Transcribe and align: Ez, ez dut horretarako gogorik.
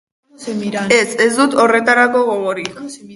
Ez, 0.99 1.05
ez 1.25 1.29
dut 1.41 1.55
horretarako 1.65 2.23
gogorik. 2.31 2.81